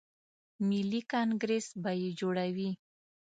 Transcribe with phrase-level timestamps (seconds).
[0.69, 2.71] ملي کانګریس به یې جوړوي.